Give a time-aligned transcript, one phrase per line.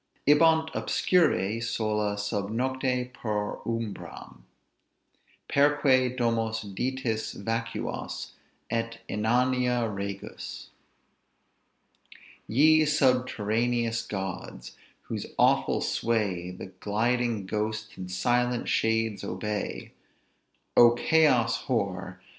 [0.27, 4.41] Ibant obscuri, sola sub nocte, per umbram,
[5.47, 8.31] Perque domos Ditis vacuas,
[8.71, 10.71] et inania regus.
[12.47, 14.75] "Ye subterraneous gods!
[15.03, 19.93] whose awful sway The gliding ghosts, and silent shades obey:
[20.75, 22.19] O Chaos hoar!